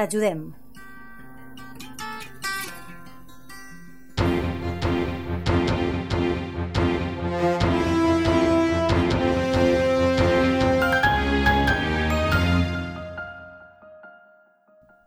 T'ajudem. 0.00 0.54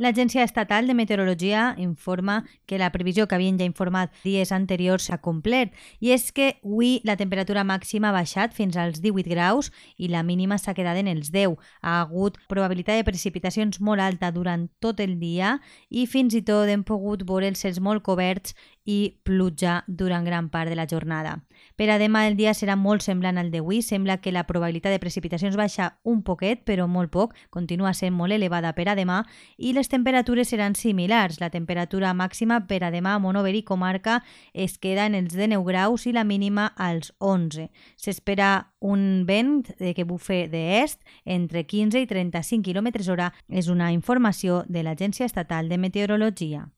L'Agència 0.04 0.44
Estatal 0.44 0.86
de 0.86 0.94
Meteorologia 0.94 1.76
informa 1.80 2.44
que 2.66 2.78
la 2.78 2.90
previsió 2.92 3.24
que 3.24 3.38
havien 3.38 3.56
ja 3.56 3.64
informat 3.64 4.12
dies 4.26 4.52
anteriors 4.52 5.06
s'ha 5.08 5.22
complert 5.24 5.72
i 6.04 6.12
és 6.12 6.26
que 6.36 6.50
avui 6.58 6.98
la 7.08 7.16
temperatura 7.16 7.64
màxima 7.64 8.10
ha 8.10 8.18
baixat 8.18 8.52
fins 8.52 8.76
als 8.76 9.00
18 9.00 9.32
graus 9.32 9.72
i 9.96 10.10
la 10.12 10.26
mínima 10.28 10.58
s'ha 10.60 10.76
quedat 10.76 11.00
en 11.00 11.08
els 11.08 11.32
10. 11.32 11.56
Ha 11.80 12.02
hagut 12.02 12.36
probabilitat 12.52 13.00
de 13.00 13.08
precipitacions 13.08 13.80
molt 13.80 14.04
alta 14.04 14.34
durant 14.36 14.68
tot 14.84 15.00
el 15.00 15.16
dia 15.24 15.62
i 15.88 16.04
fins 16.04 16.36
i 16.36 16.44
tot 16.44 16.68
hem 16.68 16.84
pogut 16.84 17.24
veure 17.24 17.48
els 17.48 17.64
cels 17.64 17.80
molt 17.80 18.04
coberts 18.04 18.58
i 18.84 19.22
pluja 19.24 19.84
durant 19.88 20.26
gran 20.26 20.50
part 20.50 20.70
de 20.70 20.76
la 20.76 20.88
jornada. 20.88 21.38
Per 21.78 21.88
a 21.90 21.98
demà 22.02 22.26
el 22.28 22.36
dia 22.36 22.54
serà 22.58 22.76
molt 22.76 23.04
semblant 23.06 23.38
al 23.40 23.52
d'avui. 23.54 23.82
Sembla 23.82 24.20
que 24.20 24.34
la 24.36 24.44
probabilitat 24.50 24.92
de 24.92 25.00
precipitacions 25.00 25.56
baixa 25.56 25.94
un 26.04 26.24
poquet, 26.24 26.64
però 26.68 26.88
molt 26.88 27.12
poc. 27.14 27.38
Continua 27.50 27.94
sent 27.94 28.14
molt 28.14 28.36
elevada 28.36 28.74
per 28.76 28.90
a 28.90 28.98
demà 29.00 29.24
i 29.58 29.74
les 29.74 29.88
temperatures 29.94 30.50
seran 30.50 30.74
similars. 30.74 31.38
La 31.40 31.52
temperatura 31.54 32.16
màxima 32.18 32.64
per 32.66 32.82
a 32.82 32.90
demà 32.90 33.14
a 33.14 33.22
Monover 33.22 33.54
i 33.54 33.62
comarca 33.62 34.22
es 34.54 34.80
queda 34.82 35.06
en 35.06 35.14
els 35.20 35.36
19 35.38 35.62
graus 35.68 36.08
i 36.10 36.16
la 36.16 36.26
mínima 36.26 36.72
als 36.76 37.14
11. 37.20 37.70
S'espera 37.96 38.74
un 38.82 39.28
vent 39.30 39.70
que 39.78 40.08
bufe 40.10 40.48
d'est 40.50 41.04
entre 41.26 41.68
15 41.70 42.02
i 42.02 42.10
35 42.10 42.66
km 42.66 42.90
hora. 43.14 43.30
És 43.50 43.70
una 43.70 43.92
informació 43.94 44.64
de 44.68 44.82
l'Agència 44.82 45.30
Estatal 45.30 45.70
de 45.70 45.78
Meteorologia. 45.78 46.72